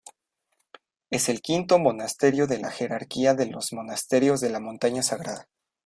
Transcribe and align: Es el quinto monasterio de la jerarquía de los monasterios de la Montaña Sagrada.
Es 1.11 1.29
el 1.29 1.43
quinto 1.43 1.77
monasterio 1.77 2.47
de 2.47 2.57
la 2.57 2.71
jerarquía 2.71 3.35
de 3.35 3.45
los 3.45 3.71
monasterios 3.71 4.41
de 4.41 4.49
la 4.49 4.59
Montaña 4.59 5.03
Sagrada. 5.03 5.47